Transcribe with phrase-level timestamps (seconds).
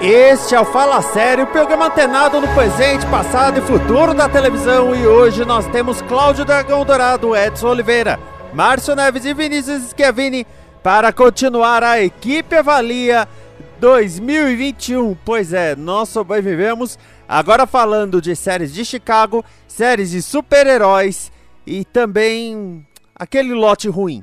[0.00, 4.94] Este é o Fala Sério, programa antenado no presente, passado e futuro da televisão.
[4.94, 8.20] E hoje nós temos Cláudio Dragão Dourado, Edson Oliveira,
[8.54, 10.46] Márcio Neves e Vinícius Schiavini
[10.84, 13.26] para continuar a Equipe Avalia
[13.80, 15.16] 2021.
[15.24, 16.96] Pois é, nós sobrevivemos.
[17.28, 21.32] Agora falando de séries de Chicago, séries de super-heróis
[21.66, 22.86] e também
[23.16, 24.22] aquele lote ruim.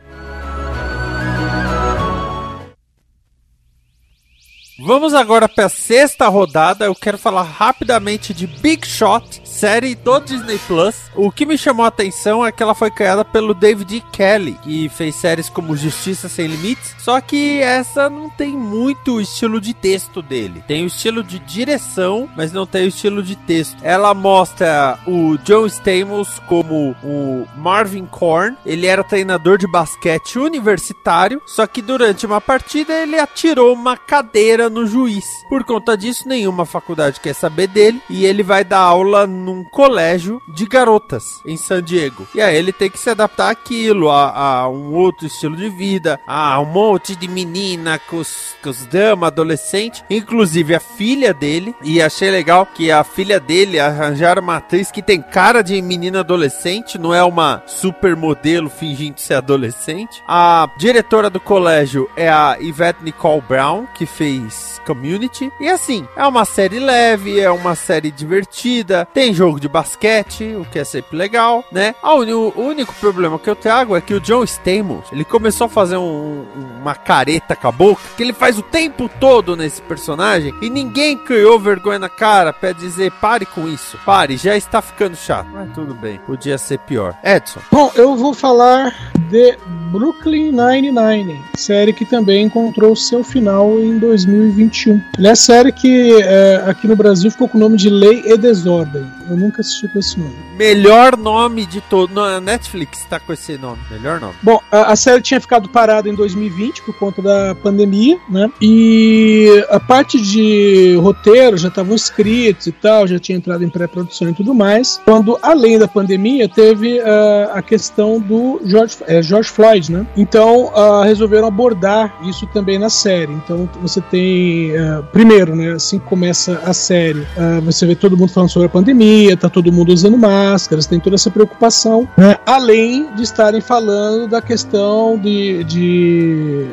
[4.77, 6.85] Vamos agora para a sexta rodada.
[6.85, 10.95] Eu quero falar rapidamente de Big Shot, série do Disney Plus.
[11.15, 14.89] O que me chamou a atenção é que ela foi criada pelo David Kelly, que
[14.89, 16.93] fez séries como Justiça Sem Limites.
[16.99, 20.61] Só que essa não tem muito o estilo de texto dele.
[20.67, 23.77] Tem o estilo de direção, mas não tem o estilo de texto.
[23.81, 28.57] Ela mostra o John Stamos como o Marvin Korn.
[28.65, 34.64] Ele era treinador de basquete universitário, só que durante uma partida ele atirou uma cadeira
[34.69, 35.45] no juiz.
[35.49, 40.41] Por conta disso, nenhuma faculdade quer saber dele e ele vai dar aula num colégio
[40.53, 42.27] de garotas em San Diego.
[42.33, 46.19] E aí ele tem que se adaptar àquilo, a, a um outro estilo de vida,
[46.27, 51.75] a um monte de menina com os, com os damas, adolescente, inclusive a filha dele.
[51.83, 56.21] E achei legal que a filha dele arranjaram uma atriz que tem cara de menina
[56.21, 60.23] adolescente, não é uma supermodelo fingindo ser adolescente.
[60.27, 64.54] A diretora do colégio é a Yvette Nicole Brown, que fez
[64.85, 65.51] Community.
[65.59, 70.65] E assim, é uma série leve, é uma série divertida, tem jogo de basquete, o
[70.65, 71.95] que é sempre legal, né?
[72.03, 75.97] o único problema que eu trago é que o John Stamos, ele começou a fazer
[75.97, 76.45] um,
[76.79, 81.17] uma careta com a boca, que ele faz o tempo todo nesse personagem, e ninguém
[81.17, 85.47] criou vergonha na cara pra dizer, pare com isso, pare, já está ficando chato.
[85.51, 87.17] Mas tudo bem, podia ser pior.
[87.23, 87.59] Edson.
[87.71, 88.93] Bom, eu vou falar
[89.29, 89.57] de
[89.95, 95.01] Brooklyn Nine-Nine, série que também encontrou seu final em 2021.
[95.17, 98.37] Ele é série que é, aqui no Brasil ficou com o nome de Lei e
[98.37, 99.05] Desordem.
[99.29, 100.35] Eu nunca assisti com esse nome.
[100.57, 102.19] Melhor nome de todo.
[102.19, 103.79] A Netflix tá com esse nome.
[103.89, 104.33] Melhor nome.
[104.41, 108.49] Bom, a, a, série tinha ficado parada em 2020 por conta da pandemia, né?
[108.61, 114.29] E a parte de roteiro já estavam escritos e tal, já tinha entrado em pré-produção
[114.29, 115.01] e tudo mais.
[115.03, 120.05] Quando, além da pandemia, teve uh, a questão do George, é, George Floyd, né?
[120.15, 123.33] Então, uh, resolveram abordar isso também na série.
[123.33, 124.71] Então, você tem.
[124.71, 125.73] Uh, primeiro, né?
[125.73, 127.25] Assim que começa a série,
[127.63, 130.99] você vê todo mundo falando sobre a pandemia pandemia, tá todo mundo usando máscaras, tem
[130.99, 132.37] toda essa preocupação, né?
[132.45, 136.67] além de estarem falando da questão de, de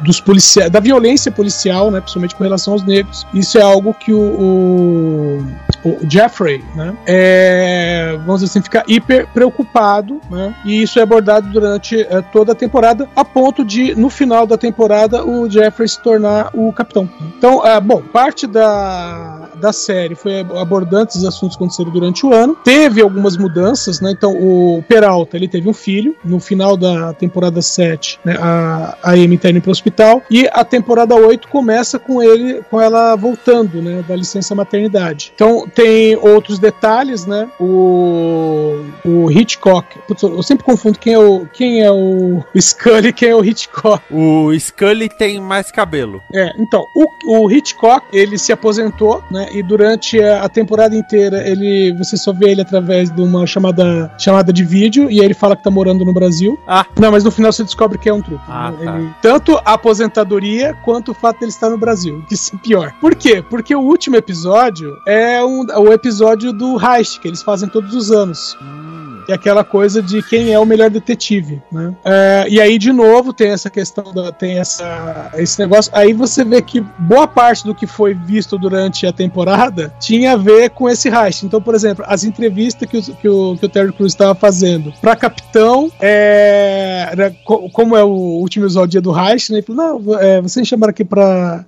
[0.00, 2.00] dos policiais, da violência policial, né?
[2.00, 3.26] principalmente com relação aos negros.
[3.34, 5.46] Isso é algo que o, o,
[5.84, 6.94] o Jeffrey, né?
[7.06, 10.54] É, vamos dizer assim, fica hiper preocupado, né?
[10.64, 14.56] e isso é abordado durante é, toda a temporada, a ponto de, no final da
[14.56, 17.08] temporada, o Jeffrey se tornar o capitão.
[17.36, 22.56] Então, é, bom, parte da, da série foi abordando esses assuntos aconteceram durante o ano.
[22.64, 24.10] Teve algumas mudanças, né?
[24.10, 28.36] Então, o Peralta, ele teve um filho no final da temporada 7, né?
[28.40, 32.80] A, a Amy tá indo pro hospital e a temporada 8 começa com ele, com
[32.80, 34.04] ela voltando, né?
[34.06, 35.32] Da licença maternidade.
[35.34, 37.48] Então, tem outros detalhes, né?
[37.60, 39.98] O, o Hitchcock.
[40.06, 43.44] Putz, eu sempre confundo quem é o, quem é o, Scully e quem é o
[43.44, 44.02] Hitchcock.
[44.10, 46.22] O Scully tem mais cabelo.
[46.32, 49.48] É, então, o, o Hitchcock, ele se aposentou, né?
[49.52, 54.52] E durante a temporada inteira ele você só vê ele através de uma chamada, chamada
[54.52, 56.58] de vídeo e aí ele fala que tá morando no Brasil.
[56.66, 56.84] Ah.
[56.98, 58.44] Não, mas no final você descobre que é um truque.
[58.48, 58.84] Ah, né?
[58.84, 58.98] tá.
[58.98, 62.92] ele, tanto a aposentadoria quanto o fato de ele estar no Brasil, que é pior.
[63.00, 63.42] Por quê?
[63.48, 68.10] Porque o último episódio é um, o episódio do Heist, que eles fazem todos os
[68.10, 68.56] anos.
[68.60, 71.94] Hum é aquela coisa de quem é o melhor detetive, né?
[72.02, 75.92] É, e aí, de novo, tem essa questão, da, tem essa, esse negócio.
[75.94, 80.36] Aí você vê que boa parte do que foi visto durante a temporada tinha a
[80.36, 81.44] ver com esse heist.
[81.44, 84.92] Então, por exemplo, as entrevistas que o, que o, que o Terry Crews estava fazendo
[85.00, 87.30] para capitão, é, era,
[87.72, 89.58] como é o último episódio do heist, né?
[89.58, 91.64] Ele falou, não, é, vocês me chamaram aqui para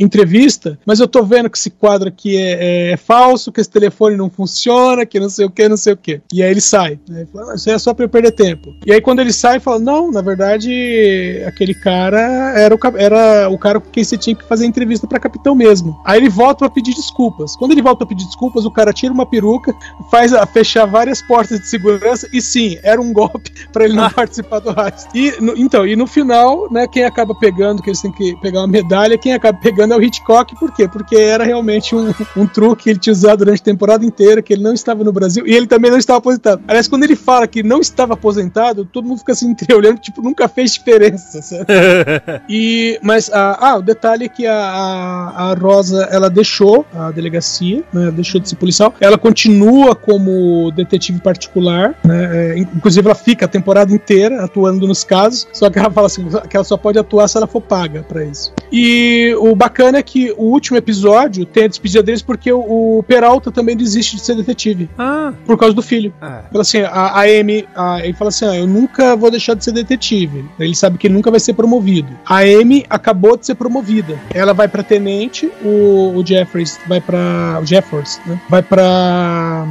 [0.00, 3.70] entrevista, mas eu tô vendo que esse quadro aqui é, é, é falso, que esse
[3.70, 6.20] telefone não funciona, que não sei o que, não sei o que.
[6.32, 6.98] E aí ele sai.
[7.08, 7.20] Né?
[7.20, 8.74] Ele fala, isso é só pra eu perder tempo.
[8.86, 12.20] E aí quando ele sai, fala, não, na verdade, aquele cara
[12.56, 16.00] era o, era o cara com quem você tinha que fazer entrevista para capitão mesmo.
[16.04, 17.54] Aí ele volta para pedir desculpas.
[17.56, 19.74] Quando ele volta para pedir desculpas, o cara tira uma peruca,
[20.10, 24.04] faz a, fechar várias portas de segurança e sim, era um golpe para ele não
[24.04, 24.10] ah.
[24.10, 25.08] participar do heist.
[25.14, 28.60] E no, então, e no final, né, quem acaba pegando, que eles têm que pegar
[28.60, 30.88] uma medalha, quem acaba pegando é o Hitchcock, por quê?
[30.88, 34.52] Porque era realmente um, um truque que ele tinha usado durante a temporada inteira, que
[34.52, 36.62] ele não estava no Brasil e ele também não estava aposentado.
[36.66, 40.48] Aliás, quando ele fala que não estava aposentado, todo mundo fica assim entreolhando, tipo, nunca
[40.48, 41.70] fez diferença, certo?
[42.48, 47.10] e, mas, ah, ah, o detalhe é que a, a, a Rosa, ela deixou a
[47.10, 53.14] delegacia, né, deixou de ser policial, ela continua como detetive particular, né, é, inclusive ela
[53.14, 56.76] fica a temporada inteira atuando nos casos, só que ela fala assim, que ela só
[56.76, 58.52] pode atuar se ela for paga para isso.
[58.72, 63.02] E o bacana é que o último episódio tem a despedida deles porque o, o
[63.02, 64.88] Peralta também desiste de ser detetive.
[64.98, 65.32] Ah.
[65.44, 66.12] Por causa do filho.
[66.20, 66.42] Ah.
[66.50, 69.64] Fala assim, a, a Amy, a, ele fala assim, ah, eu nunca vou deixar de
[69.64, 70.44] ser detetive.
[70.58, 72.08] Ele sabe que ele nunca vai ser promovido.
[72.26, 74.18] A Amy acabou de ser promovida.
[74.32, 78.40] Ela vai para tenente, o, o Jeffries vai para o Jeffers, né?
[78.48, 79.66] Vai para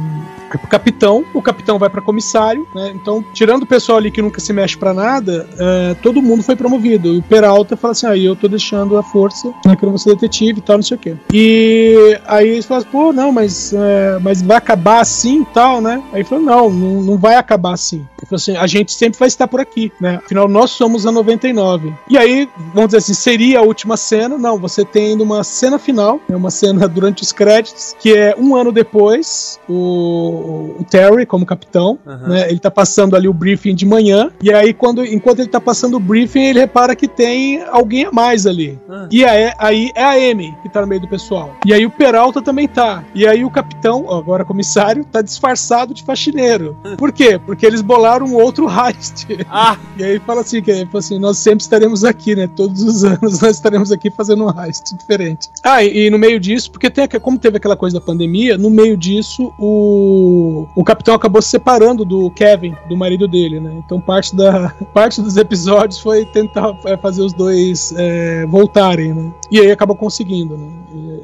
[0.58, 2.92] capitão, o capitão vai para comissário, né?
[2.94, 6.56] Então, tirando o pessoal ali que nunca se mexe para nada, é, todo mundo foi
[6.56, 7.08] promovido.
[7.14, 9.98] E o Peralta fala assim: aí ah, eu tô deixando a força, né, que eu
[9.98, 11.16] ser detetive e tal, não sei o quê.
[11.32, 15.80] E aí eles falam assim, pô, não, mas, é, mas vai acabar assim e tal,
[15.80, 16.02] né?
[16.12, 18.06] Aí falou: não, não, não vai acabar assim.
[18.34, 20.20] Assim: a gente sempre vai estar por aqui, né?
[20.24, 21.92] Afinal, nós somos a 99.
[22.08, 24.36] E aí, vamos dizer assim, seria a última cena?
[24.38, 28.54] Não, você tem uma cena final, né, uma cena durante os créditos, que é um
[28.54, 30.10] ano depois, o
[30.78, 32.28] o, Terry como capitão, uhum.
[32.28, 32.50] né?
[32.50, 35.96] Ele tá passando ali o briefing de manhã, e aí quando, enquanto ele tá passando
[35.96, 38.78] o briefing, ele repara que tem alguém a mais ali.
[38.88, 39.08] Uhum.
[39.10, 41.56] E aí, aí é a Amy que tá no meio do pessoal.
[41.64, 43.04] E aí o Peralta também tá.
[43.14, 46.76] E aí o capitão, agora comissário, tá disfarçado de faxineiro.
[46.96, 47.40] Por quê?
[47.44, 49.26] Porque eles bolaram um outro heist.
[49.48, 49.78] Ah.
[49.96, 52.48] E aí fala assim, que fala assim, nós sempre estaremos aqui, né?
[52.56, 55.48] Todos os anos nós estaremos aqui fazendo um heist diferente.
[55.62, 58.70] Ah, e, e no meio disso, porque tem, como teve aquela coisa da pandemia, no
[58.70, 63.82] meio disso o o, capitão acabou se separando do Kevin, do marido dele, né?
[63.84, 69.32] Então parte, da, parte dos episódios foi tentar é, fazer os dois é, voltarem, né?
[69.50, 70.68] E aí acabou conseguindo, né?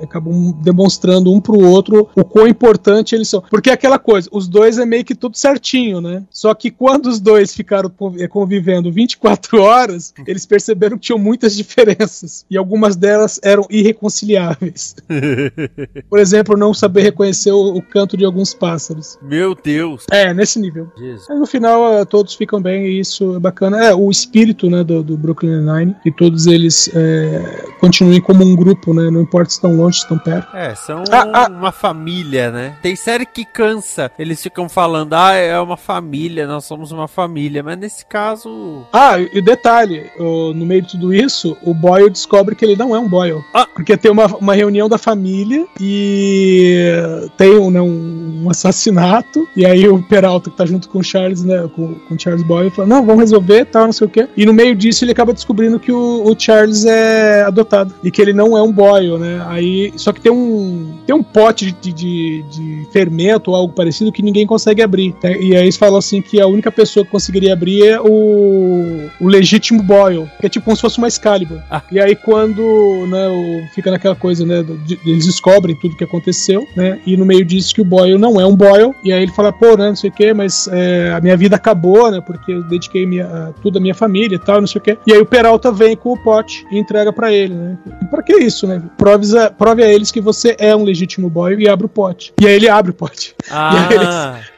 [0.00, 3.42] E acabou demonstrando um pro outro o quão importante eles são.
[3.50, 6.22] Porque é aquela coisa, os dois é meio que tudo certinho, né?
[6.31, 11.56] Só que quando os dois ficaram é, convivendo 24 horas, eles perceberam que tinham muitas
[11.56, 12.44] diferenças.
[12.50, 14.96] E algumas delas eram irreconciliáveis.
[16.08, 19.18] Por exemplo, não saber reconhecer o, o canto de alguns pássaros.
[19.22, 20.04] Meu Deus.
[20.10, 20.90] É, nesse nível.
[21.30, 23.84] Aí, no final, eh, todos ficam bem e isso é bacana.
[23.84, 28.54] É, o espírito né, do, do Brooklyn Nine, que todos eles é, continuem como um
[28.54, 29.10] grupo, né?
[29.10, 30.56] Não importa se estão longe, se estão perto.
[30.56, 32.76] É, são ah, ah, uma família, né?
[32.82, 34.10] Tem série que cansa.
[34.18, 37.62] Eles ficam falando, ah, é uma família, nós somos uma família.
[37.62, 38.84] Mas nesse caso.
[38.93, 42.94] Ah, e o detalhe, no meio de tudo isso, o Boyle descobre que ele não
[42.94, 43.44] é um Boyle.
[43.52, 43.67] Ah.
[43.75, 46.90] Porque tem uma, uma reunião da família e
[47.37, 49.49] tem né, um, um assassino assassinato.
[49.56, 51.69] E aí o Peralta, que tá junto com o Charles, né?
[51.75, 54.28] Com, com o Charles Boyle, fala: Não, vamos resolver, tal, não sei o quê.
[54.37, 57.94] E no meio disso ele acaba descobrindo que o, o Charles é adotado.
[58.05, 59.44] E que ele não é um Boyle, né?
[59.49, 59.93] Aí.
[59.96, 60.94] Só que tem um.
[61.06, 65.12] Tem um pote de, de, de fermento ou algo parecido que ninguém consegue abrir.
[65.14, 65.31] Tá?
[65.31, 69.28] E aí eles falam assim que a única pessoa que conseguiria abrir é o, o
[69.28, 70.28] legítimo Boyle.
[70.40, 71.60] Que é tipo como se fosse uma Excalibur.
[71.70, 71.82] Ah.
[71.90, 74.62] E aí quando né, o, fica naquela coisa, né?
[74.62, 77.00] De, eles descobrem tudo que aconteceu, né?
[77.06, 79.52] E no meio disso que o Boyle não é um Boyle e aí ele fala,
[79.52, 82.62] pô, né, não sei o que, mas é, a minha vida acabou, né, porque eu
[82.64, 84.99] dediquei minha, tudo à minha família e tal, não sei o que.
[85.06, 87.78] E aí o Peralta vem com o pote e entrega para ele, né.
[88.11, 88.82] Pra que isso, né?
[88.96, 92.32] Prove a, prove a eles que você é um legítimo Boyle e abre o pote.
[92.40, 93.35] E aí ele abre o pote.
[93.50, 93.70] Ah.
[93.73, 94.06] E, aí ele,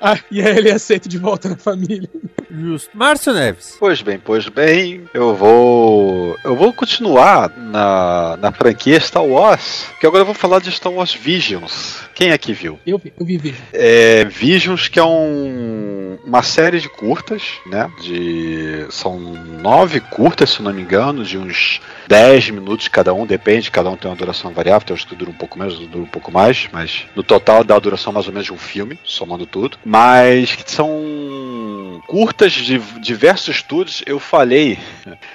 [0.00, 2.08] ah, e aí ele aceita de volta na família dele.
[2.50, 2.90] Justo.
[2.94, 3.76] Márcio Neves.
[3.78, 6.36] Pois bem, pois bem, eu vou.
[6.44, 10.92] Eu vou continuar na, na franquia Star Wars, que agora eu vou falar de Star
[10.92, 12.00] Wars Visions.
[12.14, 12.78] Quem aqui viu?
[12.86, 13.68] Eu vi, eu vi Visions.
[13.72, 17.90] É, Visions, que é um, uma série de curtas, né?
[18.02, 23.70] De, são nove curtas, se não me engano, de uns 10 minutos cada um, depende,
[23.70, 26.04] cada um tem uma duração variável, tem uns que duram um pouco menos, outros duram
[26.04, 28.98] um pouco mais, mas no total dá a duração mais ou menos de um filme,
[29.04, 29.78] somando tudo.
[29.84, 32.02] Mas que são são
[32.38, 34.02] curtas de diversos estúdios.
[34.06, 34.78] Eu falei,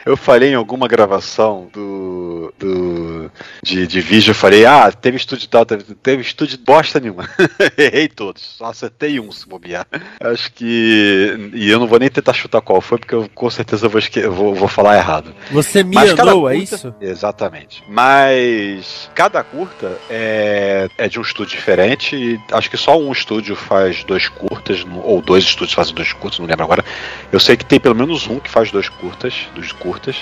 [0.05, 3.29] eu falei em alguma gravação do, do
[3.61, 7.29] de, de vídeo, eu falei, ah, teve estúdio tal, teve, teve estúdio bosta nenhuma.
[7.77, 9.85] Errei todos, só acertei um se bobear.
[10.17, 11.51] Acho que.
[11.53, 14.21] E eu não vou nem tentar chutar qual foi, porque eu com certeza vou, esque...
[14.27, 15.35] vou, vou falar errado.
[15.51, 16.95] Você me andou, é isso?
[17.01, 17.83] Exatamente.
[17.89, 22.39] Mas cada curta é, é de um estúdio diferente.
[22.49, 26.45] Acho que só um estúdio faz dois curtas, ou dois estúdios fazem dois curtas, não
[26.45, 26.85] lembro agora.
[27.31, 30.17] Eu sei que tem pelo menos um que faz dois curtas, dos curtas.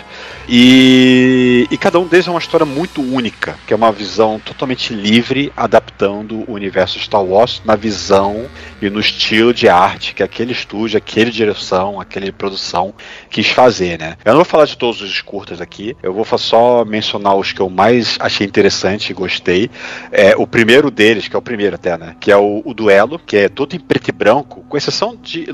[0.48, 4.94] E, e cada um deles é uma história muito única, que é uma visão totalmente
[4.94, 8.46] livre, adaptando o universo Star Wars na visão
[8.82, 12.94] e no estilo de arte que aquele estúdio, aquele direção, aquele produção
[13.30, 14.16] quis fazer, né?
[14.24, 17.60] Eu não vou falar de todos os curtas aqui, eu vou só mencionar os que
[17.60, 19.70] eu mais achei interessante e gostei.
[20.12, 22.16] É, o primeiro deles, que é o primeiro até, né?
[22.20, 25.48] Que é o, o duelo, que é todo em preto e branco, com exceção de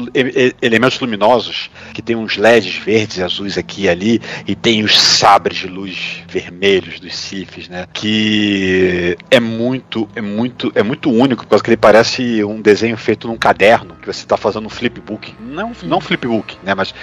[0.62, 5.00] elementos luminosos, que tem uns LEDs verdes e azuis aqui e ali, e tem os
[5.00, 7.88] sabres de luz vermelhos dos Sifis, né?
[7.94, 13.38] Que é muito, é muito, é muito único, porque ele parece um desenho feito num
[13.38, 15.34] caderno, que você está fazendo um flipbook.
[15.40, 16.76] Não, não um flipbook, né?
[16.76, 16.94] Mas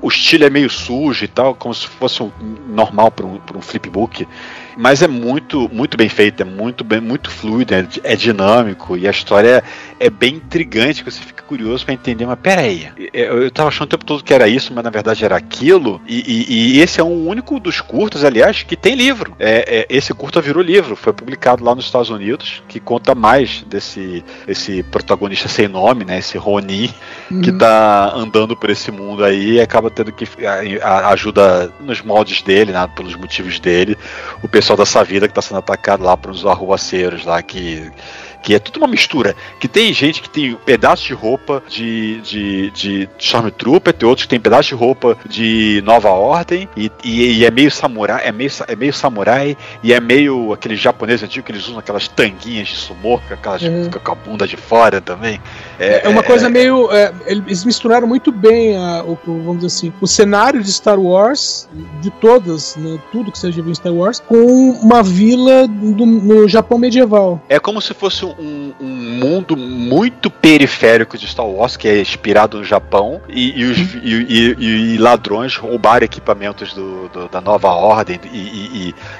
[0.00, 2.30] o estilo é meio sujo e tal, como se fosse um,
[2.68, 4.26] normal para um, um flipbook.
[4.76, 9.06] Mas é muito, muito bem feito, é muito bem, muito fluido, é, é dinâmico e
[9.06, 9.62] a história
[9.98, 13.68] é, é bem intrigante, que você fica curioso para entender, mas peraí, eu, eu tava
[13.68, 16.80] achando o tempo todo que era isso, mas na verdade era aquilo, e, e, e
[16.80, 19.36] esse é um único dos curtos, aliás, que tem livro.
[19.38, 23.62] É, é, esse curta virou livro, foi publicado lá nos Estados Unidos, que conta mais
[23.68, 26.90] desse esse protagonista sem nome, né, esse Ronin,
[27.30, 27.40] uhum.
[27.40, 32.00] que tá andando por esse mundo aí e acaba tendo que a, a, ajuda nos
[32.00, 33.96] moldes dele, né, pelos motivos dele,
[34.42, 37.90] o pessoal dessa vida que está sendo atacado lá pelos arruaceiros lá que
[38.42, 39.36] que é tudo uma mistura.
[39.60, 44.30] Que tem gente que tem pedaços de roupa de, de, de Stormtrooper, tem outros que
[44.30, 48.50] tem pedaços de roupa de Nova Ordem, e, e, e, é meio samurai, é meio,
[48.66, 52.76] é meio samurai, e é meio aquele japonês antigo que eles usam aquelas tanguinhas de
[52.76, 53.90] sumô, aquelas, uhum.
[53.90, 55.40] com a bunda de fora também.
[55.78, 56.90] É, é uma coisa é, meio.
[56.92, 61.68] É, eles misturaram muito bem a, o, vamos dizer assim, o cenário de Star Wars,
[62.00, 66.78] de todas, né, tudo que seja em Star Wars, com uma vila do, no Japão
[66.78, 67.40] medieval.
[67.48, 72.58] É como se fosse um, um, mundo muito periférico de Star Wars, que é inspirado
[72.58, 78.20] no Japão, e, e, os, e, e ladrões roubaram equipamentos do, do, da nova ordem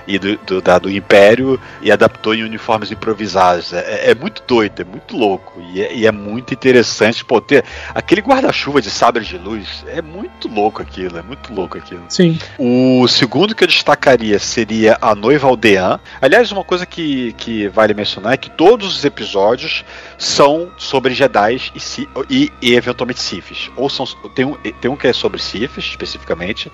[0.07, 3.73] e, do, da, do Império e adaptou em uniformes improvisados.
[3.73, 8.21] É, é muito doido, é muito louco e é, é muito interessante pô, ter aquele
[8.21, 9.85] guarda-chuva de sabre de luz.
[9.87, 12.05] É muito louco aquilo, é muito louco aquilo.
[12.09, 12.39] Sim.
[12.59, 16.01] O segundo que eu destacaria seria a noiva aldeã.
[16.21, 19.85] Aliás, uma coisa que, que vale mencionar é que todos os episódios
[20.19, 23.71] são sobre Jedi e, e, e eventualmente Siths.
[23.77, 26.71] Ou são, tem, um, tem um que é sobre Siths, especificamente,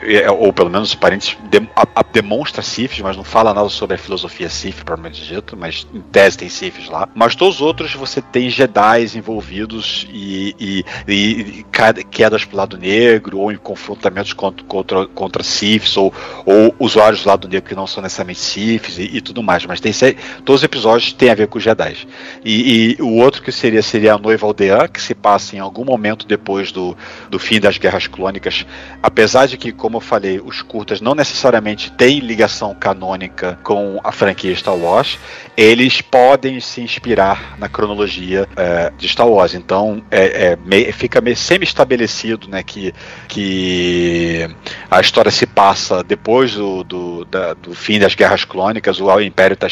[0.00, 3.68] é, ou pelo menos os parentes de, a, a, demonstra Siths, mas não fala nada
[3.68, 7.08] sobre a filosofia Sith, propriamente dito, mas em tese tem Siths lá.
[7.14, 11.66] Mas todos os outros você tem Jedi envolvidos e, e, e
[12.10, 16.12] quedas pro lado negro, ou em confrontamentos contra, contra, contra Siths, ou,
[16.46, 19.64] ou usuários do lado negro que não são necessariamente Siths e, e tudo mais.
[19.66, 19.92] Mas tem
[20.44, 21.96] todos os episódios têm a ver com os Jedi.
[22.44, 25.84] E, e, o outro que seria seria a noiva aldeã, que se passa em algum
[25.84, 26.96] momento depois do,
[27.30, 28.66] do fim das guerras clônicas.
[29.02, 34.12] Apesar de que, como eu falei, os curtas não necessariamente têm ligação canônica com a
[34.12, 35.18] franquia Star Wars,
[35.56, 39.54] eles podem se inspirar na cronologia é, de Star Wars.
[39.54, 42.92] Então é, é fica meio semi-estabelecido né, que,
[43.28, 44.48] que
[44.90, 49.54] a história se passa depois do, do, da, do fim das guerras clônicas, o Império
[49.54, 49.68] está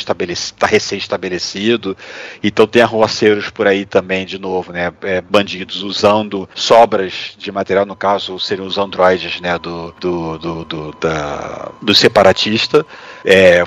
[0.59, 1.97] tá recém-estabelecido,
[2.43, 4.93] então tem arruaceiros por aí também, de novo, né?
[5.03, 10.65] É, bandidos usando sobras de material, no caso seriam os androides né, do, do, do,
[10.65, 12.85] do, da, do separatista,
[13.25, 13.63] é,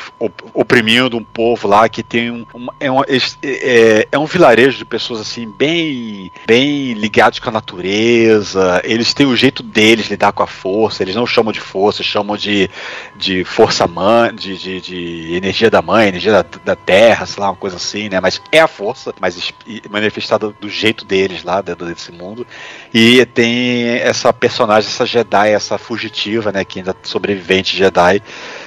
[0.53, 2.45] oprimindo um povo lá que tem um,
[2.79, 8.81] é, um, é, é, um vilarejo de pessoas assim bem, bem ligados com a natureza,
[8.83, 12.35] eles têm o jeito deles lidar com a força, eles não chamam de força, chamam
[12.35, 12.69] de,
[13.15, 17.49] de força mãe, de, de, de energia da mãe, energia da, da terra, sei lá,
[17.49, 18.19] uma coisa assim, né?
[18.19, 19.53] Mas é a força, mas
[19.89, 22.45] manifestada do jeito deles lá dentro desse mundo.
[22.93, 28.21] E tem essa personagem, essa Jedi, essa fugitiva, né, que ainda sobrevivente Jedi,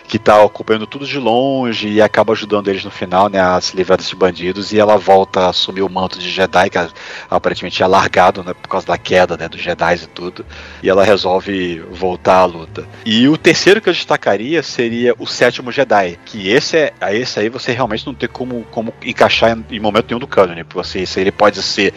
[0.07, 3.77] que tá acompanhando tudo de longe e acaba ajudando eles no final, né, a se
[3.77, 6.79] livrar desses bandidos e ela volta a assumir o manto de Jedi, que
[7.31, 10.47] aparentemente é largado, né, por causa da queda, né, dos Jedi e tudo,
[10.83, 12.87] e ela resolve voltar à luta.
[13.05, 17.49] E o terceiro que eu destacaria seria o sétimo Jedi, que esse é, esse aí
[17.49, 21.21] você realmente não tem como, como encaixar em, em momento nenhum do cânone, você, esse
[21.21, 21.93] ele pode ser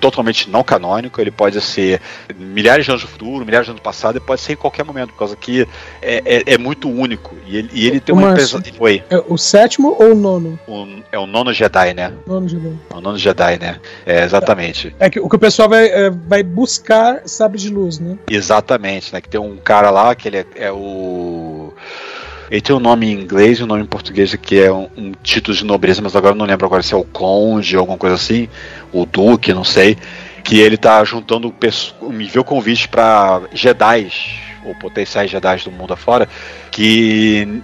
[0.00, 2.00] totalmente não canônico, ele pode ser
[2.34, 4.84] milhares de anos no futuro, milhares de anos no passado, ele pode ser em qualquer
[4.84, 5.68] momento, por causa que
[6.02, 7.35] é, é, é muito único.
[7.46, 8.62] E ele, e ele tem uma empresa.
[8.78, 9.02] Oi.
[9.10, 10.58] É o sétimo ou o nono?
[10.66, 12.12] O, é o nono Jedi, né?
[12.26, 12.72] Nono Jedi.
[12.90, 13.80] É o nono Jedi, né?
[14.04, 14.94] É, exatamente.
[14.98, 18.18] É que o que o pessoal vai, é, vai buscar sabre de luz, né?
[18.28, 19.20] Exatamente, né?
[19.20, 21.72] Que tem um cara lá que ele é, é o.
[22.50, 25.12] Ele tem um nome em inglês e um nome em português que é um, um,
[25.22, 27.98] título de nobreza, mas agora eu não lembro agora se é o conde ou alguma
[27.98, 28.48] coisa assim,
[28.92, 29.96] o duque, não sei.
[30.44, 31.52] Que ele tá juntando,
[32.02, 34.10] me enviou convite para Jedi
[34.64, 36.28] ou potenciais Jedi do mundo afora,
[36.76, 37.62] que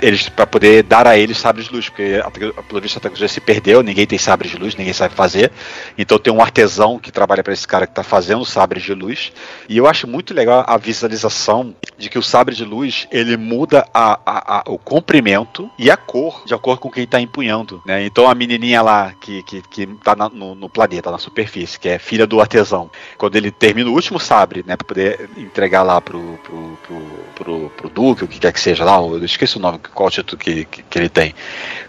[0.00, 2.22] eles para poder dar a eles sabres de luz, porque
[2.66, 5.52] pelo visto a tecnologia se perdeu, ninguém tem sabres de luz, ninguém sabe fazer.
[5.98, 9.30] Então tem um artesão que trabalha para esse cara que está fazendo sabres de luz.
[9.68, 13.86] E eu acho muito legal a visualização de que o sabre de luz ele muda
[13.92, 17.82] a, a, a o comprimento e a cor de acordo com quem está empunhando.
[17.84, 18.06] Né?
[18.06, 21.90] Então a menininha lá que, que, que tá na, no, no, planeta, na superfície, que
[21.90, 26.00] é filha do artesão, quando ele termina o último sabre, né, para poder entregar lá
[26.00, 27.02] pro, pro, pro,
[27.34, 30.10] pro, pro Duque, o que quer que seja lá, eu esqueci o nome, qual o
[30.10, 31.34] título que, que, que, ele tem.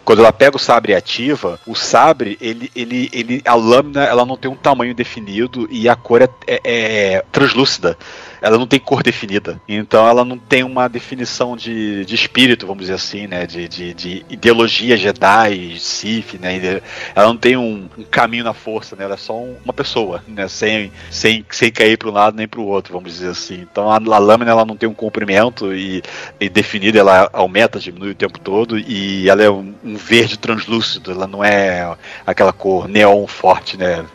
[0.03, 4.25] Quando ela pega o sabre e ativa, o sabre, ele, ele, ele, a lâmina, ela
[4.25, 7.97] não tem um tamanho definido e a cor é, é, é translúcida
[8.41, 9.59] ela não tem cor definida.
[9.67, 13.45] Então ela não tem uma definição de, de espírito, vamos dizer assim, né?
[13.45, 16.81] De, de, de ideologia Jedi, Sith, né?
[17.15, 19.03] Ela não tem um, um, caminho na força, né?
[19.03, 20.47] Ela é só um, uma pessoa, né?
[20.47, 23.65] Sem, sem, sem cair para um lado nem para o outro, vamos dizer assim.
[23.69, 26.01] Então a, a, lâmina ela não tem um comprimento e,
[26.39, 31.11] e definida, ela aumenta, diminui o tempo todo e ela é um, um verde translúcido,
[31.11, 34.05] ela não é aquela cor neon forte, né?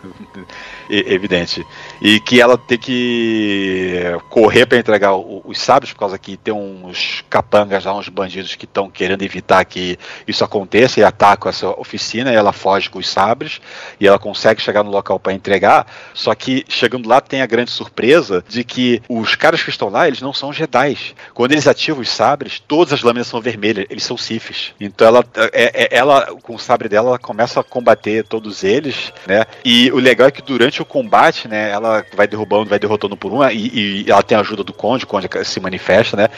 [0.93, 1.65] evidente.
[2.05, 7.23] E que ela tem que correr para entregar os sábios, por causa que tem uns
[7.31, 12.33] capangas lá, uns bandidos que estão querendo evitar que isso aconteça e atacam essa oficina
[12.33, 13.61] e ela foge com os sabres
[14.01, 15.87] e ela consegue chegar no local para entregar.
[16.13, 20.09] Só que chegando lá tem a grande surpresa de que os caras que estão lá,
[20.09, 20.99] eles não são Jedi.
[21.33, 24.75] Quando eles ativam os sabres, todas as lâminas são vermelhas, eles são Siths.
[24.81, 29.13] Então ela, é, é, ela com o sabre dela, ela começa a combater todos eles,
[29.27, 29.45] né?
[29.65, 33.33] E o legal é que durante o combate, né, ela vai derrubando, vai derrotando por
[33.33, 36.29] uma, e, e ela tem a ajuda do Conde, o Conde se manifesta, né?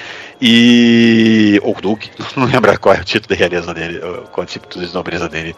[0.41, 1.61] E.
[1.63, 4.01] Ou Duque, não lembro qual é o título de realeza dele,
[4.33, 5.55] qual é o título de nobreza dele.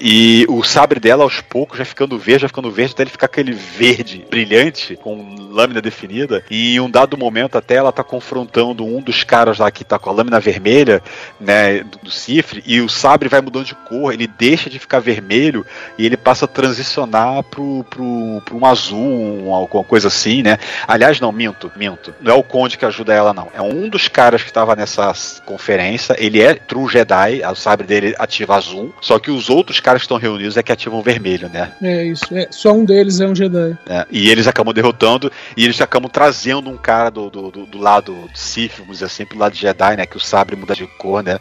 [0.00, 3.26] E o sabre dela, aos poucos, já ficando verde, já ficando verde, até ele ficar
[3.26, 6.42] aquele verde brilhante, com lâmina definida.
[6.50, 9.98] E em um dado momento, até ela tá confrontando um dos caras lá que tá
[9.98, 11.02] com a lâmina vermelha,
[11.38, 15.66] né, do, cifre, e o sabre vai mudando de cor, ele deixa de ficar vermelho
[15.98, 20.58] e ele passa a transicionar pro, pro, pro um azul, alguma coisa assim, né?
[20.86, 22.14] Aliás, não, minto, minto.
[22.20, 23.48] Não é o Conde que ajuda ela, não.
[23.54, 25.12] É um dos caras que tava nessa
[25.44, 26.16] conferência.
[26.18, 30.02] Ele é True Jedi, o sabre dele ativa azul, só que os outros caras caras
[30.02, 31.72] que estão reunidos é que ativam vermelho, né?
[31.82, 32.24] É isso.
[32.32, 33.76] É, só um deles é um Jedi.
[33.88, 37.78] É, e eles acabam derrotando e eles acabam trazendo um cara do, do, do, do
[37.78, 40.06] lado do Sith, vamos dizer assim, pro lado de Jedi, né?
[40.06, 41.38] Que o sabre muda de cor, né?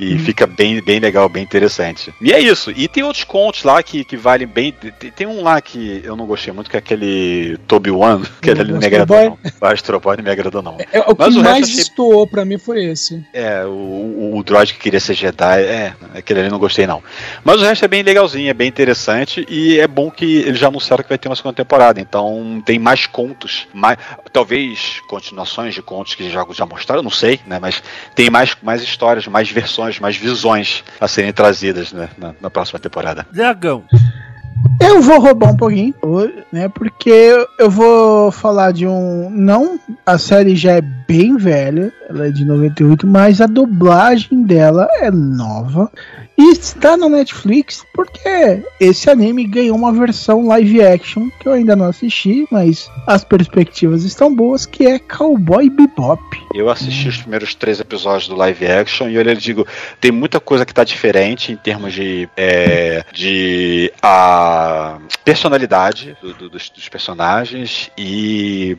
[0.00, 0.18] E hum.
[0.18, 2.12] fica bem, bem legal, bem interessante.
[2.22, 2.70] E é isso.
[2.70, 4.72] E tem outros contos lá que, que valem bem.
[4.72, 8.48] Tem, tem um lá que eu não gostei muito, que é aquele Toby One, que
[8.48, 9.38] ele não me agradou, não.
[9.60, 10.78] O Astro Boy não me agradou, não.
[10.90, 11.76] É, o Mas que o mais achei...
[11.76, 13.22] destoou pra mim foi esse.
[13.34, 17.02] É, o, o, o droid que queria ser Jedi, é, aquele ali não gostei, não.
[17.44, 20.68] Mas o resto é bem legalzinho, é bem interessante e é bom que eles já
[20.68, 22.00] anunciaram que vai ter uma segunda temporada.
[22.00, 23.98] Então tem mais contos, mais,
[24.32, 27.58] talvez continuações de contos que já, já mostraram, não sei, né?
[27.60, 27.82] Mas
[28.14, 32.78] tem mais, mais histórias, mais versões, mais visões a serem trazidas né, na, na próxima
[32.78, 33.26] temporada.
[33.32, 33.84] Dragão.
[34.80, 35.94] Eu vou roubar um pouquinho,
[36.52, 36.68] né?
[36.68, 39.30] Porque eu vou falar de um.
[39.30, 44.88] Não, a série já é bem velha, ela é de 98, mas a dublagem dela
[45.00, 45.90] é nova.
[46.40, 51.76] E está na Netflix porque esse anime ganhou uma versão live action que eu ainda
[51.76, 56.22] não assisti, mas as perspectivas estão boas, que é Cowboy Bebop.
[56.54, 57.10] Eu assisti hum.
[57.10, 59.66] os primeiros três episódios do live action e eu digo,
[60.00, 66.48] tem muita coisa que está diferente em termos de, é, de a personalidade do, do,
[66.48, 68.78] dos, dos, personagens e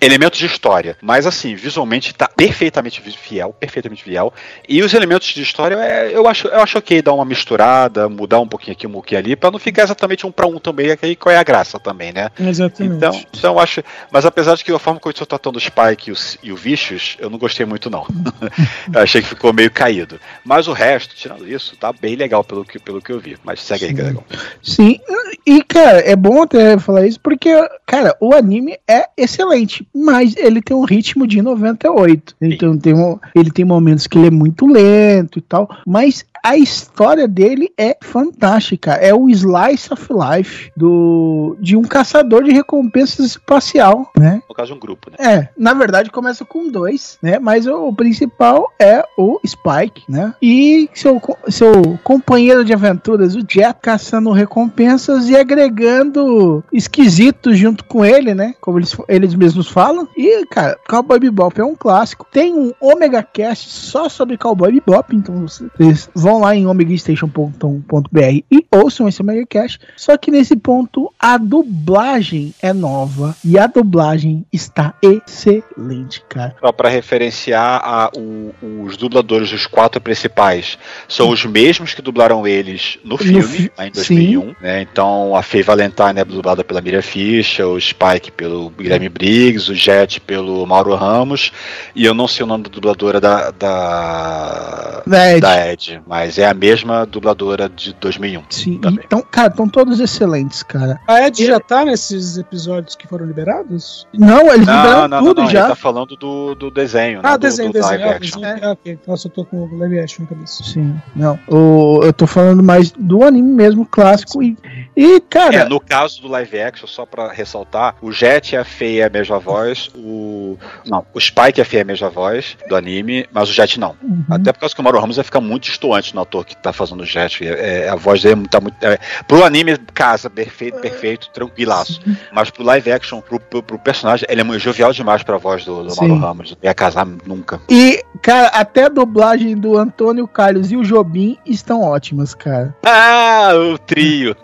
[0.00, 0.96] elementos de história.
[1.02, 4.32] Mas assim, visualmente está perfeitamente fiel, perfeitamente fiel.
[4.68, 8.40] E os elementos de história é, eu acho, eu acho ok dar uma misturada, mudar
[8.40, 11.06] um pouquinho aqui, um pouquinho ali, para não ficar exatamente um para um também, que
[11.06, 12.30] aí qual é a graça também, né?
[12.38, 12.96] Exatamente.
[12.96, 13.82] Então, então acho.
[14.10, 16.52] Mas apesar de que a forma como eu estou tratando o Spike e o e
[16.52, 18.06] o Vicious, eu não gostei muito, não.
[18.92, 20.20] eu achei que ficou meio caído.
[20.44, 23.36] Mas o resto, tirando isso, tá bem legal pelo que, pelo que eu vi.
[23.44, 24.24] Mas segue aí, que é legal.
[24.62, 25.00] Sim,
[25.46, 27.50] e cara, é bom até falar isso porque,
[27.86, 32.36] cara, o anime é excelente, mas ele tem um ritmo de 98.
[32.40, 36.56] Então tem um, ele tem momentos que ele é muito lento e tal, mas a
[36.56, 38.92] história dele é fantástica.
[38.92, 44.42] É o Slice of Life do de um caçador de recompensas espacial, né?
[44.48, 45.16] No caso, um grupo, né?
[45.18, 47.38] É, na verdade começa com dois, né?
[47.38, 50.34] Mas o, o principal é o Spike, né?
[50.40, 58.04] E seu, seu companheiro de aventuras, o Jet, caçando recompensas e agregando esquisitos junto com
[58.04, 58.54] ele, né?
[58.60, 60.08] Como eles, eles mesmos falam.
[60.16, 62.26] E, cara, Cowboy Bebop é um clássico.
[62.30, 68.66] Tem um Omega Cast só sobre Cowboy Bebop, então vocês vão lá em omegastation.com.br e
[68.70, 69.80] ouçam esse Omega Cast.
[69.96, 76.56] Só que nesse ponto a dublagem é nova e a dublagem está excelente, cara.
[76.60, 78.52] Só para referenciar a, o,
[78.84, 80.76] os dubladores dos quatro principais,
[81.08, 84.54] são os mesmos que dublaram eles no filme, no fi em 2001.
[84.60, 84.82] Né?
[84.82, 89.74] Então a Faye Valentine é dublada pela Miriam Fischer, o Spike pelo Guilherme Briggs, o
[89.74, 91.52] Jet pelo Mauro Ramos,
[91.94, 95.40] e eu não sei o nome da dubladora da, da, da Ed.
[95.40, 98.42] Da Ed mas é a mesma dubladora de 2001.
[98.50, 99.04] Sim, também.
[99.04, 101.00] então, cara, estão todos excelentes, cara.
[101.06, 101.46] A Ed e...
[101.46, 104.06] já tá nesses episódios que foram liberados?
[104.12, 105.60] Não, eles não, liberaram não, tudo não, já.
[105.60, 107.38] Ele tá falando do, do desenho, ah, né?
[107.38, 108.00] desenho, do, do desenho.
[108.00, 108.44] Live ah, action.
[108.44, 108.98] É, ok.
[109.06, 110.64] Nossa, eu tô com o live action na cabeça.
[110.64, 111.38] Sim, não.
[111.46, 114.42] O, eu tô falando mais do anime mesmo, clássico.
[114.42, 114.56] E,
[114.96, 115.54] e cara.
[115.54, 119.06] É, no caso do live action, só pra ressaltar, o Jet e a Fei é
[119.06, 120.56] a mesma voz, o.
[120.86, 123.78] Não, o Spike e a Fei é a mesma voz do anime, mas o Jet
[123.78, 123.94] não.
[124.02, 124.24] Uhum.
[124.30, 126.72] Até por causa que o Mauro Ramos vai ficar muito distoante no ator que tá
[126.72, 127.46] fazendo o Jet.
[127.46, 128.76] É, é, a voz dele tá muito.
[128.84, 132.00] É, pro anime, casa, perfeito, perfeito, tranquilaço.
[132.32, 135.64] Mas pro live action, pro, pro, pro, personagem, ele é muito jovial demais pra voz
[135.64, 136.50] do, do Mauro Ramos.
[136.50, 137.60] Não ia casar nunca.
[137.68, 142.74] E, cara, até a dublagem do Antônio Carlos e o Jobim estão ótimas, cara.
[142.84, 144.36] Ah, o trio.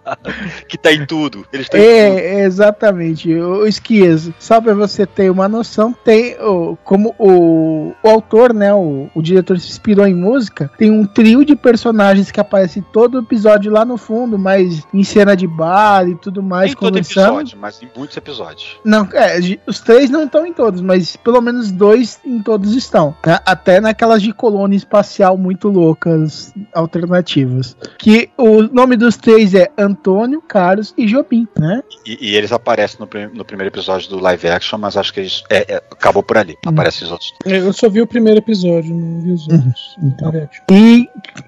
[0.68, 1.46] que tá em tudo.
[1.52, 2.20] Eles é, em tudo.
[2.46, 3.34] exatamente.
[3.34, 8.72] O Esquias, só pra você ter uma noção, tem o, como o, o autor, né,
[8.72, 13.18] o, o diretor se inspirou em música, tem um trio de personagens que aparecem todo
[13.18, 16.72] episódio lá no fundo, mas em cena de bar e tudo mais.
[16.72, 18.78] Em todo episódio, mas em muitos episódios.
[18.84, 23.14] Não, é, os três não estão em todos, mas pelo menos dois em todos estão.
[23.26, 23.38] Né?
[23.44, 27.76] Até naquelas de colônia espacial muito loucas, alternativas.
[27.98, 31.82] Que o nome dos três é Antônio, Carlos e Jobim, né?
[32.06, 35.42] E, e eles aparecem no, no, primeiro episódio do live action, mas acho que eles
[35.48, 36.52] é, é, acabou por ali.
[36.66, 36.70] Hum.
[36.70, 37.32] Aparecem os outros.
[37.44, 39.96] Eu só vi o primeiro episódio, não vi os outros.
[39.98, 40.08] Uhum.
[40.08, 40.48] Então.
[40.70, 40.89] E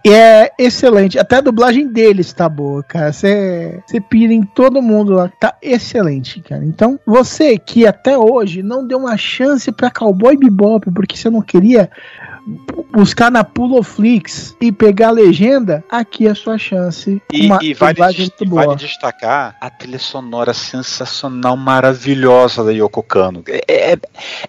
[0.07, 1.19] é excelente.
[1.19, 3.13] Até a dublagem deles tá boa, cara.
[3.13, 5.29] Você pira em todo mundo lá.
[5.29, 6.65] Tá excelente, cara.
[6.65, 11.43] Então, você que até hoje não deu uma chance pra Cowboy Bebop porque você não
[11.43, 11.91] queria
[12.93, 17.23] buscar na Puloflix e pegar a legenda, aqui é a sua chance.
[17.33, 23.43] E, uma e vale, e vale destacar a trilha sonora sensacional, maravilhosa da Yoko Kano.
[23.47, 23.99] É, é,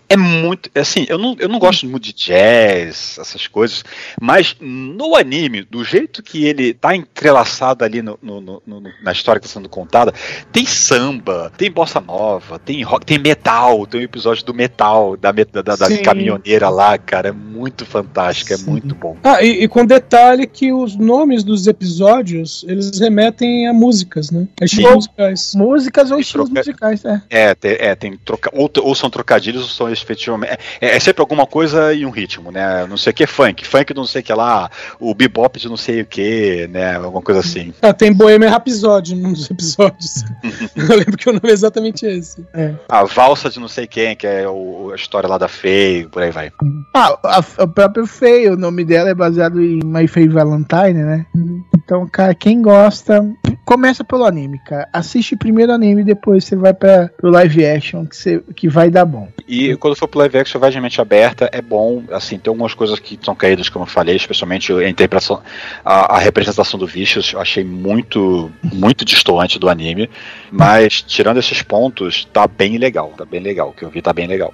[0.09, 0.69] é, muito.
[0.75, 3.83] Assim, eu não, eu não gosto muito de jazz, essas coisas,
[4.19, 9.39] mas no anime, do jeito que ele tá entrelaçado ali no, no, no, na história
[9.39, 10.13] que está sendo contada,
[10.51, 15.31] tem samba, tem bossa nova, tem rock, tem metal, tem um episódio do metal, da,
[15.31, 17.29] da, da, da caminhoneira lá, cara.
[17.29, 18.63] É muito muito fantástica, é Sim.
[18.63, 19.17] é muito bom.
[19.23, 24.47] Ah, e, e, com detalhe que os nomes dos episódios, eles remetem a músicas, né?
[24.59, 25.55] A estilos musicais.
[25.55, 26.59] Músicas ou estilos troca...
[26.59, 27.21] musicais, é.
[27.29, 28.49] É, tem, é, tem troca...
[28.53, 30.57] ou, ou são trocadilhos ou são efetivamente...
[30.79, 32.85] É, é, sempre alguma coisa e um ritmo, né?
[32.87, 34.69] Não sei o que é funk, funk não sei o que lá,
[34.99, 36.95] o bebop de não sei o que, né?
[36.95, 37.73] Alguma coisa assim.
[37.81, 40.23] Ah, tem Bohemian Rhapsody num dos episódios.
[40.75, 42.45] Eu lembro que o nome é exatamente esse.
[42.53, 42.73] É.
[42.87, 46.21] A valsa de não sei quem, que é o, a história lá da Faye, por
[46.21, 46.51] aí vai.
[46.93, 51.25] Ah, a, a próprio Faye, o nome dela é baseado em My Faye Valentine, né?
[51.75, 53.25] Então, cara, quem gosta,
[53.65, 54.87] começa pelo anime, cara.
[54.93, 58.89] Assiste primeiro o anime, depois você vai para pro live action, que, você, que vai
[58.89, 59.27] dar bom.
[59.47, 62.73] E quando for pro live action, vai de mente aberta, é bom, assim, tem algumas
[62.73, 65.41] coisas que são caídas, como eu falei, especialmente a interpretação,
[65.83, 70.09] a, a representação do Vicious, eu achei muito, muito distoante do anime,
[70.51, 74.13] mas tirando esses pontos, tá bem legal, tá bem legal, o que eu vi tá
[74.13, 74.53] bem legal.